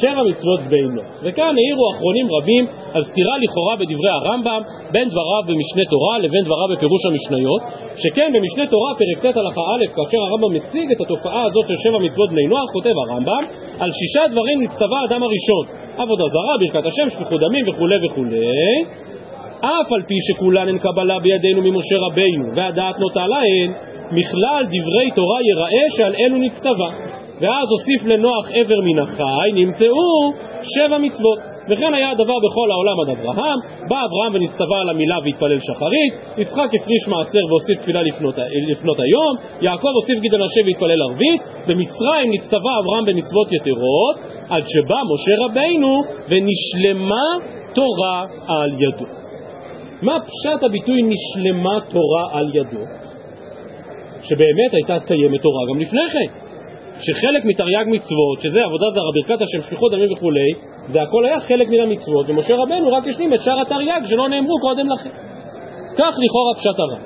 [0.00, 1.02] שבע מצוות בינו.
[1.22, 6.68] וכאן העירו אחרונים רבים על סתירה לכאורה בדברי הרמב"ם בין דבריו במשנה תורה לבין דבריו
[6.72, 7.62] בפירוש המשניות,
[8.02, 11.98] שכן במשנה תורה פרק ט' הלכה א', כאשר הרמב"ם מציג את התופעה הזאת של שבע
[12.06, 13.42] מצוות בני נוח, כותב הרמב"ם,
[13.82, 15.64] על שישה דברים נצטווה האדם הראשון,
[16.02, 18.38] עבודה זרה, ברכת השם, שפיכות דמים וכולי וכולי,
[19.60, 25.38] אף על פי שכולן הן קבלה בידינו ממשה רבינו, והדעת נוטה להן, מכלל דברי תורה
[25.50, 26.90] יראה שעל אלו נצטווה.
[27.40, 31.38] ואז הוסיף לנוח עבר מן החי, נמצאו שבע מצוות.
[31.68, 36.70] וכן היה הדבר בכל העולם עד אברהם, בא אברהם ונצטווה על המילה והתפלל שחרית, יצחק
[36.80, 38.34] הפריש מעשר והוסיף תפילה לפנות,
[38.70, 44.16] לפנות היום, יעקב הוסיף גיד הנשה והתפלל ערבית, במצרים נצטווה אברהם במצוות יתרות,
[44.50, 47.26] עד שבא משה רבינו ונשלמה
[47.74, 49.06] תורה על ידו.
[50.02, 53.09] מה פשט הביטוי נשלמה תורה על ידו?
[54.22, 56.50] שבאמת הייתה קיימת תורה גם לפני כן.
[57.06, 60.50] שחלק מתרי"ג מצוות, שזה עבודה זרה, ברכת השם, שפיכות דמים וכולי,
[60.86, 64.56] זה הכל היה חלק מן המצוות, ומשה רבנו רק השלים את שאר התרי"ג שלא נאמרו
[64.60, 65.10] קודם לכן.
[65.98, 67.00] כך לכאורה פשט הרב.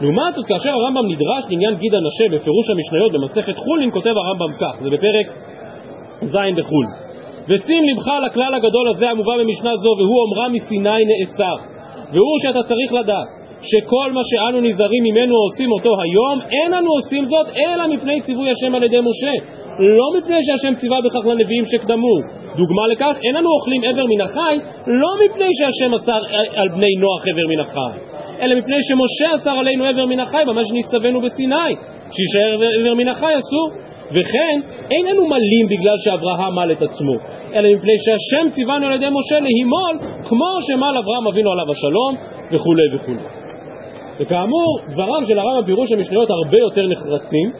[0.00, 4.80] לעומת זאת, כאשר הרמב"ם נדרש לעניין גיד הנשה בפירוש המשניות במסכת חולין, כותב הרמב"ם כך,
[4.80, 5.26] זה בפרק
[6.22, 6.90] ז' בחולין.
[7.48, 11.56] ושים לבך על הכלל הגדול הזה המובא במשנה זו, והוא אומרה מסיני נאסר.
[12.12, 17.24] והוא שאתה צריך לדעת שכל מה שאנו נזהרים ממנו עושים אותו היום, אין אנו עושים
[17.24, 19.34] זאת אלא מפני ציווי השם על ידי משה.
[19.78, 22.16] לא מפני שהשם ציווה בכך לנביאים שקדמו.
[22.56, 26.20] דוגמה לכך, אין אנו אוכלים עבר מן החי, לא מפני שהשם אסר
[26.54, 27.94] על בני נוח עבר מן החי,
[28.40, 31.72] אלא מפני שמשה אסר עלינו עבר מן החי, ממש נצטווינו בסיני,
[32.14, 33.68] שישאר עבר מן החי אסור.
[34.10, 37.14] וכן, אין אנו מלים בגלל שאברהם מל את עצמו,
[37.54, 39.94] אלא מפני שהשם ציוונו על ידי משה להימול,
[40.28, 42.14] כמו שמל אברהם אבינו עליו השלום,
[42.52, 43.43] וכולי וכולי.
[44.20, 47.52] וכאמור, דבריו של הרב הפירוש המשניות הרבה יותר נחרצים,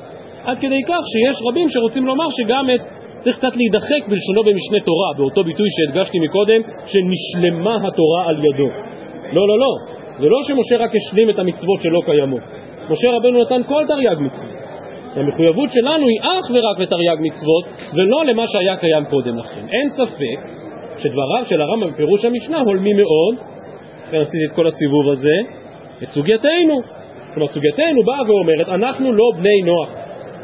[0.44, 2.80] עד כדי כך שיש רבים שרוצים לומר שגם את,
[3.20, 8.68] צריך קצת להידחק בלשונו במשנה תורה, באותו ביטוי שהדגשתי מקודם, שנשלמה התורה על ידו.
[9.32, 9.72] לא, לא, לא,
[10.18, 12.42] זה לא שמשה רק השלים את המצוות שלא קיימות.
[12.90, 14.54] משה רבנו נתן כל תרי"ג מצוות.
[15.16, 17.64] המחויבות שלנו היא אך ורק לתרי"ג מצוות,
[17.94, 19.66] ולא למה שהיה קיים קודם לכן.
[19.68, 20.38] אין ספק
[20.96, 23.34] שדבריו של הרמב"ם בפירוש המשנה הולמים מאוד,
[24.12, 25.63] עשיתי את כל הסיבוב הזה,
[26.02, 26.83] את סוגייתנו.
[27.35, 29.88] כלומר, סוגייתנו באה ואומרת, אנחנו לא בני נוח.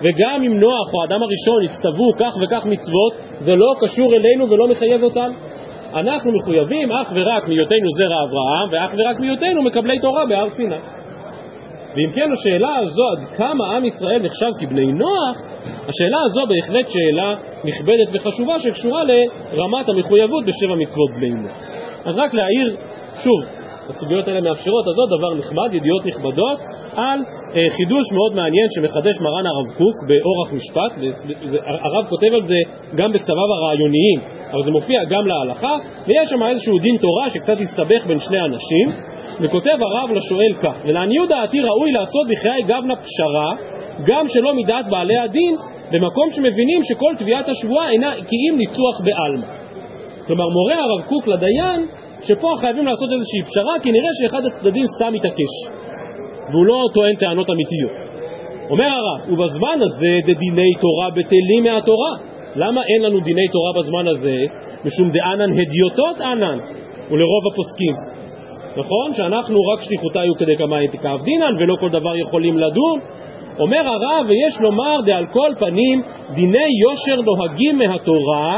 [0.02, 4.68] וגם אם נוח או האדם הראשון הצטוו כך וכך מצוות, זה לא קשור אלינו ולא
[4.68, 5.34] מחייב אותנו.
[5.94, 10.76] אנחנו מחויבים אך ורק מהיותנו זרע אברהם, ואך ורק מהיותנו מקבלי תורה בהר סיני.
[11.94, 17.34] ואם כן השאלה הזו עד כמה עם ישראל נחשב כבני נוח, השאלה הזו בהחלט שאלה
[17.64, 21.60] נכבדת וחשובה שקשורה לרמת המחויבות בשבע מצוות בני נוח.
[22.04, 22.76] אז רק להעיר,
[23.24, 23.59] שוב,
[23.90, 26.58] הסוגיות האלה מאפשרות, אז עוד דבר נחמד, ידיעות נכבדות,
[26.96, 27.18] על
[27.54, 32.58] אה, חידוש מאוד מעניין שמחדש מרן הרב קוק באורח משפט, וזה, הרב כותב על זה
[32.96, 34.20] גם בכתביו הרעיוניים,
[34.52, 35.76] אבל זה מופיע גם להלכה,
[36.06, 38.86] ויש שם איזשהו דין תורה שקצת הסתבך בין שני אנשים,
[39.40, 43.50] וכותב הרב לשואל כך, ולעניות דעתי ראוי לעשות בחיי גבנה פשרה,
[44.06, 45.56] גם שלא מדעת בעלי הדין,
[45.92, 49.46] במקום שמבינים שכל תביעת השבועה אינה כי אם ניצוח בעלמא.
[50.26, 51.86] כלומר, מורה הרב קוק לדיין
[52.22, 55.52] שפה חייבים לעשות איזושהי פשרה, כי נראה שאחד הצדדים סתם מתעקש,
[56.50, 58.10] והוא לא טוען טענות אמיתיות.
[58.70, 62.12] אומר הרב, ובזמן הזה דדיני תורה בטלים מהתורה.
[62.56, 64.36] למה אין לנו דיני תורה בזמן הזה?
[64.84, 66.58] משום דאנן הדיוטות אנן,
[67.10, 67.94] ולרוב הפוסקים.
[68.76, 69.14] נכון?
[69.14, 73.00] שאנחנו רק שליחותי הוא כדי כמה תקף דינן, ולא כל דבר יכולים לדון.
[73.58, 76.02] אומר הרב, ויש לומר דעל כל פנים,
[76.34, 78.56] דיני יושר נוהגים מהתורה,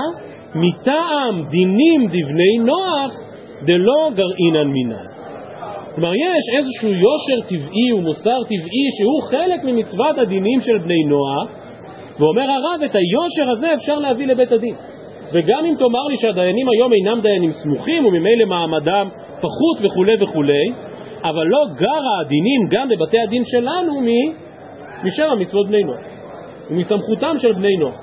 [0.54, 3.12] מטעם דינים דבני נוח,
[3.64, 5.06] דלא גרעינן מינן.
[5.94, 11.48] כלומר, יש איזשהו יושר טבעי ומוסר טבעי שהוא חלק ממצוות הדינים של בני נוח,
[12.18, 14.74] ואומר הרב, את היושר הזה אפשר להביא לבית הדין.
[15.32, 20.72] וגם אם תאמר לי שהדיינים היום אינם דיינים סמוכים וממילא מעמדם פחות וכולי וכולי,
[21.24, 24.00] אבל לא גרה הדינים גם בבתי הדין שלנו
[25.04, 26.00] משאר המצוות בני נוח
[26.70, 28.01] ומסמכותם של בני נוח.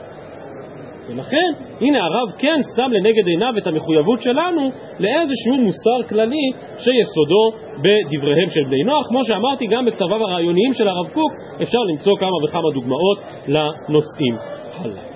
[1.09, 1.49] ולכן,
[1.81, 4.69] הנה הרב כן שם לנגד עיניו את המחויבות שלנו
[4.99, 6.45] לאיזשהו מוסר כללי
[6.77, 9.07] שיסודו בדבריהם של בני נוח.
[9.07, 14.35] כמו שאמרתי, גם בכתביו הרעיוניים של הרב קוק אפשר למצוא כמה וכמה דוגמאות לנושאים
[14.77, 15.09] הללו.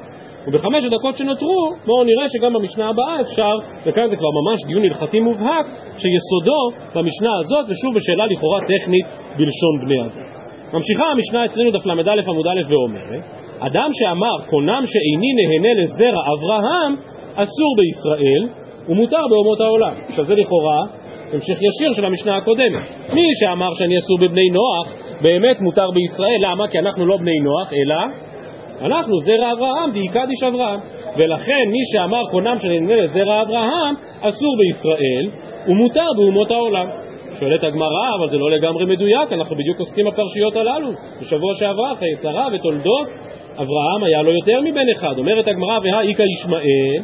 [0.48, 5.20] ובחמש הדקות שנותרו, בואו נראה שגם במשנה הבאה אפשר, וכאן זה כבר ממש דיון הלכתי
[5.20, 5.66] מובהק,
[5.98, 6.62] שיסודו
[6.96, 9.06] במשנה הזאת, ושוב בשאלה לכאורה טכנית
[9.38, 10.43] בלשון בני אדם.
[10.74, 13.24] ממשיכה המשנה אצלנו דף ל"א עמוד א' ואומרת,
[13.60, 16.96] אדם שאמר קונם שאיני נהנה לזרע אברהם,
[17.36, 19.94] אסור בישראל, ומותר באומות העולם.
[20.10, 20.82] עכשיו זה לכאורה
[21.34, 22.90] המשך ישיר של המשנה הקודמת.
[23.14, 26.68] מי שאמר שאני אסור בבני נוח, באמת מותר בישראל, למה?
[26.68, 27.96] כי אנחנו לא בני נוח, אלא
[28.82, 30.80] אנחנו זרע אברהם, דאיכדיש אברהם.
[31.18, 35.30] ולכן מי שאמר קונם שנהנה לזרע אברהם, אסור בישראל,
[35.68, 36.88] ומותר באומות העולם.
[37.39, 40.89] שואלת הגמרא, אבל זה לא לגמרי מדויק, אנחנו בדיוק עוסקים בפרשיות הללו.
[41.22, 43.08] בשבוע שעבר, חיי שרה ותולדות,
[43.56, 45.17] אברהם היה לו יותר מבן אחד.
[45.17, 47.02] אומרת הגמרא, והאיכא ישמעאל,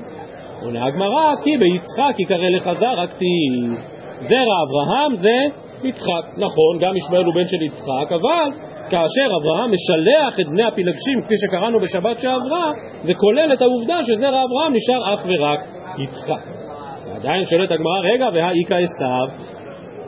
[0.63, 3.75] עונה הגמרא, כי ביצחק יקרא לך זר, רק תהי.
[4.19, 5.35] זרע אברהם זה
[5.83, 6.37] יצחק.
[6.37, 8.51] נכון, גם ישמעאל הוא בן של יצחק, אבל
[8.89, 14.43] כאשר אברהם משלח את בני הפילגשים, כפי שקראנו בשבת שעברה, זה כולל את העובדה שזרע
[14.43, 15.59] אברהם נשאר אך ורק
[15.97, 16.59] יצחק.
[17.07, 19.27] ועדיין שואלת הגמרא, רגע, והאיכא עשיו,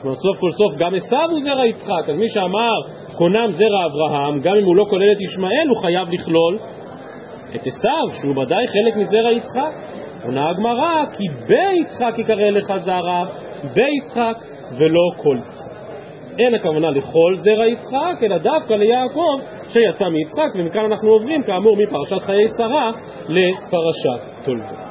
[0.01, 2.75] כלומר סוף כל סוף גם עשיו הוא זרע יצחק, אז מי שאמר
[3.15, 6.57] קונם זרע אברהם, גם אם הוא לא כולל את ישמעאל, הוא חייב לכלול
[7.55, 9.73] את עשיו, שהוא ודאי חלק מזרע יצחק.
[10.25, 13.23] עונה הגמרא, כי ביצחק יקרא לך זרע,
[13.63, 14.37] ביצחק
[14.77, 15.71] ולא כל יצחק.
[16.39, 22.21] אין הכוונה לכל זרע יצחק, אלא דווקא ליעקב שיצא מיצחק, ומכאן אנחנו עוברים כאמור מפרשת
[22.21, 22.91] חיי שרה
[23.29, 24.90] לפרשת תולדות.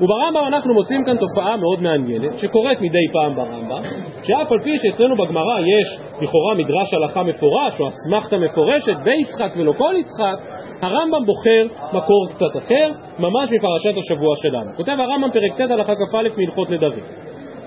[0.00, 3.82] וברמב"ם אנחנו מוצאים כאן תופעה מאוד מעניינת שקורית מדי פעם ברמב"ם
[4.22, 9.72] שאף על פי שאצלנו בגמרא יש לכאורה מדרש הלכה מפורש או אסמכתה מפורשת ביצחק ולא
[9.72, 10.36] כל יצחק
[10.82, 14.70] הרמב"ם בוחר מקור קצת אחר ממש מפרשת השבוע שלנו.
[14.76, 17.04] כותב הרמב"ם פרק ט' הלכה כ"א מהלכות נדרים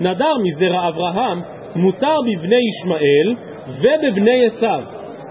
[0.00, 1.40] נדר מזרע אברהם
[1.76, 3.34] מותר בבני ישמעאל
[3.66, 4.82] ובבני עשיו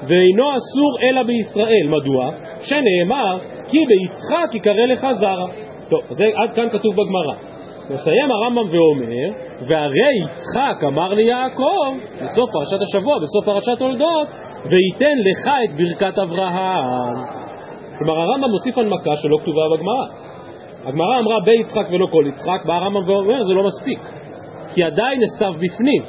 [0.07, 1.87] ואינו אסור אלא בישראל.
[1.87, 2.31] מדוע?
[2.61, 3.37] שנאמר
[3.67, 5.47] כי ביצחק יקרא לך זרע
[5.93, 7.35] טוב, זה עד כאן כתוב בגמרא.
[7.89, 9.29] מסיים הרמב"ם ואומר,
[9.67, 14.27] והרי יצחק אמר ליעקב, בסוף פרשת השבוע, בסוף פרשת תולדות,
[14.65, 17.15] וייתן לך את ברכת אברהם.
[17.97, 20.05] כלומר הרמב"ם מוסיף הנמקה שלא כתובה בגמרא.
[20.85, 23.99] הגמרא אמרה בי יצחק ולא כל יצחק, בא הרמב"ם ואומר זה לא מספיק,
[24.73, 26.03] כי עדיין עשיו בפנים.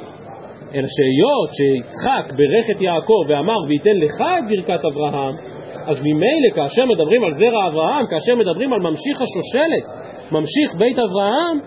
[0.75, 5.35] אלא שהיות שיצחק ברך את יעקב ואמר וייתן לך את ברכת אברהם,
[5.85, 9.83] אז ממילא כאשר מדברים על זרע אברהם, כאשר מדברים על ממשיך השושלת,
[10.31, 11.59] ממשיך בית אברהם,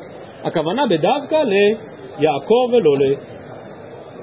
[0.44, 3.14] הכוונה בדווקא ליעקב ולא ל...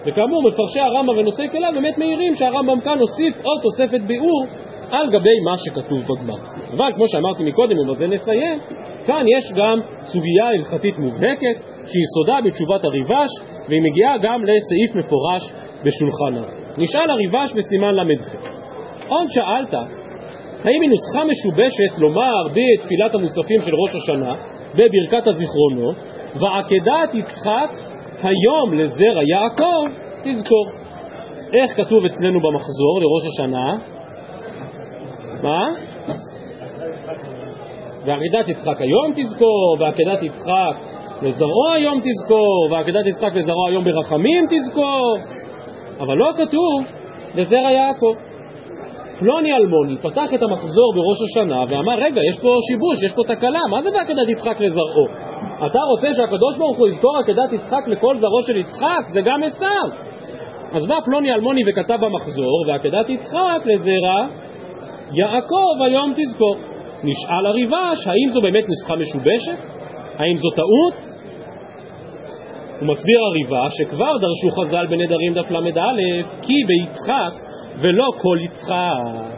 [0.05, 4.45] וכאמור מפרשי הרמב"ם ונושאי כליו באמת מעירים שהרמב"ם כאן הוסיף עוד תוספת ביאור
[4.91, 6.37] על גבי מה שכתוב בגמר.
[6.77, 8.59] אבל כמו שאמרתי מקודם, ובזה נסיים,
[9.05, 13.29] כאן יש גם סוגיה הלכתית מובהקת שיסודה בתשובת הריבש
[13.69, 16.49] והיא מגיעה גם לסעיף מפורש בשולחן הרב.
[16.77, 18.35] נשאל הריבש בסימן ל"ח
[19.07, 19.73] עוד שאלת,
[20.63, 24.35] האם היא נוסחה משובשת לומר בתפילת המוספים של ראש השנה,
[24.73, 25.95] בברכת הזיכרונות,
[26.39, 27.69] ועקדת יצחק
[28.23, 29.85] היום לזרע יעקב
[30.23, 30.65] תזכור.
[31.53, 33.77] איך כתוב אצלנו במחזור לראש השנה?
[35.43, 35.69] מה?
[38.05, 40.75] ועקדת יצחק היום תזכור, ועקדת יצחק
[41.21, 45.17] לזרעו היום תזכור, ועקדת יצחק לזרעו היום ברחמים תזכור,
[45.99, 46.85] אבל לא כתוב
[47.35, 48.34] לזרע יעקב.
[49.19, 53.59] פלוני אלמוני פתח את המחזור בראש השנה ואמר, רגע, יש פה שיבוש, יש פה תקלה,
[53.71, 55.05] מה זה בעקדת יצחק לזרעו?
[55.65, 59.03] אתה רוצה שהקדוש ברוך הוא יזכור עקדת יצחק לכל זרעו של יצחק?
[59.13, 59.89] זה גם עשיו.
[60.71, 64.27] אז בא פלוני אלמוני וכתב במחזור, ועקדת יצחק לזרע
[65.11, 66.55] יעקב היום תזכור.
[67.03, 69.57] נשאל הריבש, האם זו באמת נוסחה משובשת?
[70.17, 70.93] האם זו טעות?
[72.79, 75.91] הוא מסביר הריבש שכבר דרשו חז"ל בנדרים דף ל"א
[76.41, 77.45] כי ביצחק
[77.79, 79.35] ולא כל יצחק.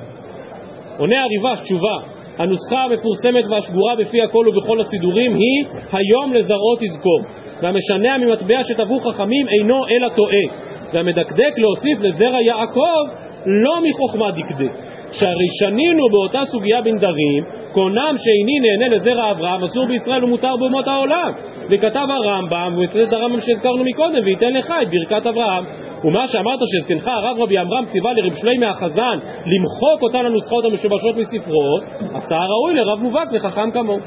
[0.98, 1.98] עונה הריבש תשובה,
[2.38, 7.20] הנוסחה המפורסמת והשגורה בפי הכל ובכל הסידורים היא היום לזרעו תזכור
[7.62, 10.68] והמשנע ממטבע שטבעו חכמים אינו אלא טועה.
[10.94, 13.04] והמדקדק להוסיף לזרע יעקב
[13.46, 14.72] לא מחוכמה דקדק.
[15.12, 21.32] שהרי שנינו באותה סוגיה בנדרים קונם שאיני נהנה לזרע אברהם אסור בישראל ומותר באומות העולם.
[21.70, 25.66] וכתב הרמב"ם, הוא יצטט את הרמב"ם שהזכרנו מקודם וייתן לך את ברכת אברהם
[26.04, 31.80] ומה שאמרת שזקנך הרב רבי עמרם ציווה לרב שלי מהחזן למחוק אותן הנוסחאות המשובשות מספרו,
[32.14, 34.00] עשה הראוי לרב מובהק וחכם כמוהו.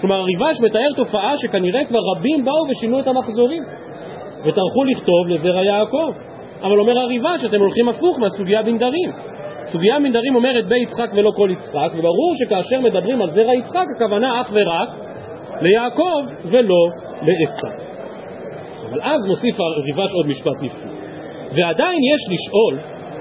[0.00, 3.62] כלומר הריבש מתאר תופעה שכנראה כבר רבים באו ושינו את המחזורים
[4.40, 6.12] וטרחו לכתוב לזרע יעקב.
[6.62, 9.10] אבל אומר הריבש שאתם הולכים הפוך מהסוגיה בנדרים.
[9.64, 14.40] סוגיה בנדרים אומרת בי יצחק ולא כל יצחק, וברור שכאשר מדברים על זרע יצחק הכוונה
[14.40, 14.88] אך ורק
[15.60, 16.88] ליעקב ולא
[17.22, 17.84] לעשו.
[18.90, 21.03] אבל אז מוסיף הריבש עוד משפט נפלא.
[21.54, 22.78] ועדיין יש לשאול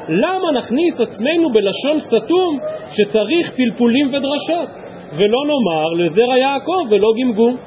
[0.09, 2.59] למה נכניס עצמנו בלשון סתום
[2.93, 4.69] שצריך פלפולים ודרשות?
[5.17, 7.57] ולא נאמר לזרע יעקב ולא גמגום.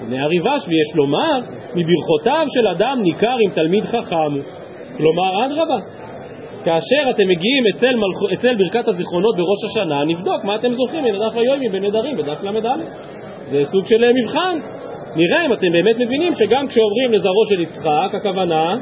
[0.00, 1.40] הנה הריבש ויש לומר,
[1.74, 4.32] מברכותיו של אדם ניכר עם תלמיד חכם.
[4.96, 5.78] כלומר, אדרבה,
[6.64, 8.32] כאשר אתם מגיעים אצל, מלכ...
[8.32, 12.76] אצל ברכת הזיכרונות בראש השנה, נבדוק מה אתם זוכרים מן הדף היומי בנדרים, בדף ל"א.
[13.50, 14.58] זה סוג של מבחן.
[15.16, 18.76] נראה אם אתם באמת מבינים שגם כשאומרים לזרעו של יצחק, הכוונה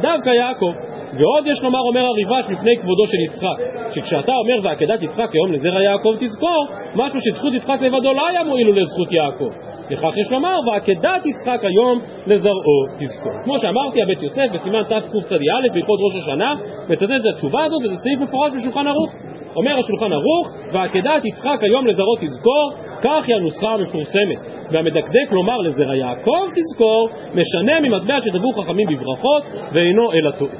[0.00, 0.72] דווקא יעקב.
[1.18, 3.58] ועוד יש לומר אומר הריבש לפני כבודו של יצחק,
[3.94, 8.80] שכשאתה אומר ועקדת יצחק היום לזרע יעקב תזכור, משהו שזכות יצחק לבדו לא היה מועיל
[8.80, 9.50] לזכות יעקב.
[9.90, 13.32] לכך יש לומר, ועקדת יצחק היום לזרעו תזכור.
[13.44, 15.36] כמו שאמרתי, הבית יוסף בסימן תקצ"א
[15.72, 16.54] בהלכות ראש השנה
[16.88, 19.10] מצטט את התשובה הזאת, וזה סעיף מפורש בשולחן ערוך.
[19.58, 22.70] אומר השולחן ערוך, ועקדת יצחק היום לזרעו תזכור,
[23.02, 24.38] כך היא הנוסחה המפורסמת.
[24.70, 29.42] והמדקדק לומר לזרע יעקב תזכור, משנה ממטבע שדברו חכמים בברכות,
[29.72, 30.52] ואינו אלא טועה.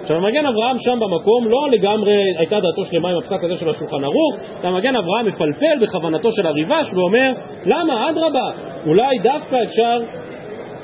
[0.00, 4.04] עכשיו המגן אברהם שם במקום לא לגמרי הייתה דעתו שלמה עם הפסק הזה של השולחן
[4.04, 7.32] ערוך, והמגן אברהם מפלפל בכוונתו של הריבש ואומר
[7.66, 8.50] למה אדרבה
[8.86, 10.00] אולי דווקא אפשר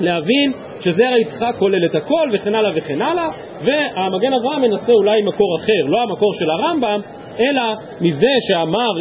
[0.01, 3.29] להבין שזרע יצחק כולל את הכל וכן הלאה וכן הלאה
[3.61, 7.01] והמגן אברהם מנסה אולי מקור אחר, לא המקור של הרמב"ם
[7.39, 7.61] אלא
[8.01, 8.91] מזה שאמר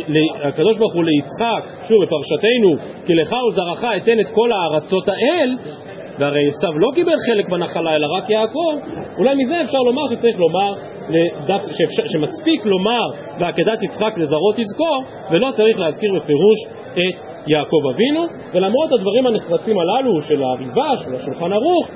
[0.48, 5.56] הקדוש ברוך הוא ליצחק, שוב בפרשתנו כי לך ולזרעך אתן את כל הארצות האל
[6.20, 8.74] והרי עשיו לא קיבל חלק בנחלה אלא רק יעקב,
[9.18, 10.74] אולי מזה אפשר לומר שצריך לומר,
[11.08, 13.04] לדף, שאפשר, שמספיק לומר
[13.38, 16.58] בעקדת יצחק לזרעו תזכור, ולא צריך להזכיר בפירוש
[16.92, 21.88] את יעקב אבינו, ולמרות הדברים הנחרצים הללו של הריבה, של השולחן ערוך,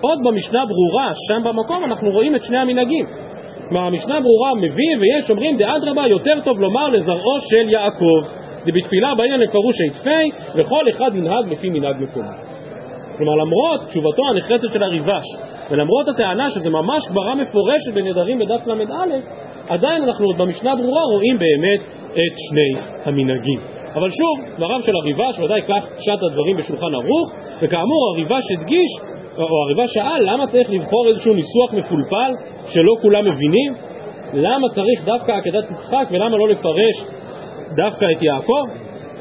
[0.00, 3.06] עוד במשנה ברורה, שם במקום, אנחנו רואים את שני המנהגים.
[3.68, 8.20] כלומר, המשנה ברורה מביא ויש אומרים דאדרבה יותר טוב לומר לזרעו של יעקב.
[8.64, 12.55] זה בתפילה בעניין לפירוש היתפי, וכל אחד ינהג לפי מנהג מקומי.
[13.18, 15.24] כלומר למרות תשובתו הנחרצת של הריבש
[15.70, 19.16] ולמרות הטענה שזה ממש גברה מפורשת בנדרים בדף ל"א
[19.68, 23.60] עדיין אנחנו עוד במשנה ברורה רואים באמת את שני המנהגים.
[23.94, 28.90] אבל שוב, דבריו של הריבש ודאי כך פשט הדברים בשולחן ערוך וכאמור הריבש הדגיש
[29.38, 32.32] או הריבש שאל למה צריך לבחור איזשהו ניסוח מפולפל
[32.66, 33.74] שלא כולם מבינים?
[34.34, 36.96] למה צריך דווקא עקדת יצחק ולמה לא לפרש
[37.76, 38.64] דווקא את יעקב?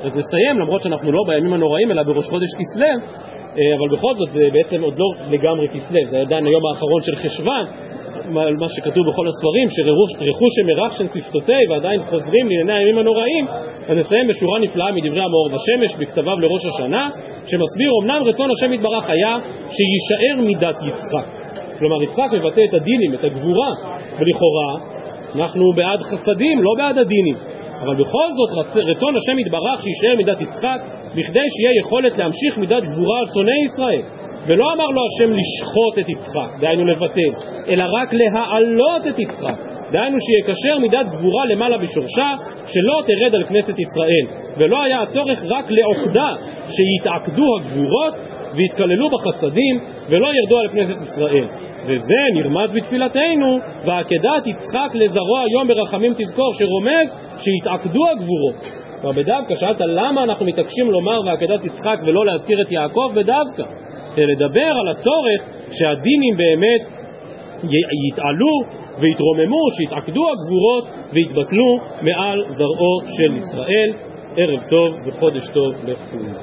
[0.03, 3.25] אז נסיים למרות שאנחנו לא בימים הנוראים אלא בראש חודש כסלו
[3.55, 7.65] אבל בכל זאת זה בעצם עוד לא לגמרי כסלו, זה עדיין היום האחרון של חשוון,
[8.31, 13.47] מה שכתוב בכל הספרים, שרכוש שמרחשן שפתותי ועדיין חוזרים לענייני הימים הנוראים,
[13.87, 17.09] אז נסיים בשורה נפלאה מדברי המאור בשמש בכתביו לראש השנה,
[17.45, 19.37] שמסביר אמנם רצון השם יתברך היה
[19.75, 21.25] שיישאר מידת יצחק.
[21.79, 23.71] כלומר יצחק מבטא את הדינים, את הגבורה,
[24.19, 24.95] ולכאורה
[25.35, 27.35] אנחנו בעד חסדים, לא בעד הדינים.
[27.81, 30.79] אבל בכל זאת רצון השם יתברך שיישאר מידת יצחק
[31.15, 34.01] בכדי שיהיה יכולת להמשיך מידת גבורה על שונאי ישראל.
[34.47, 37.31] ולא אמר לו השם לשחוט את יצחק, דהיינו לבטל,
[37.67, 39.59] אלא רק להעלות את יצחק,
[39.91, 42.33] דהיינו שיקשר מידת גבורה למעלה בשורשה,
[42.67, 44.25] שלא תרד על כנסת ישראל,
[44.57, 46.29] ולא היה הצורך רק לעוקדה,
[46.67, 48.13] שיתעקדו הגבורות
[48.55, 51.64] ויתכללו בחסדים, ולא ירדו על כנסת ישראל.
[51.87, 58.85] וזה נרמז בתפילתנו, ועקדת יצחק לזרוע היום ברחמים תזכור, שרומז שיתעקדו הגבורות.
[59.01, 63.63] כבר בדווקא שאלת למה אנחנו מתעקשים לומר ועקדת יצחק ולא להזכיר את יעקב בדווקא,
[64.17, 67.05] לדבר על הצורך שהדינים באמת
[68.11, 73.93] יתעלו ויתרוממו, שיתעקדו הגבורות ויתבטלו מעל זרעו של ישראל.
[74.37, 76.35] ערב טוב וחודש טוב לכולם.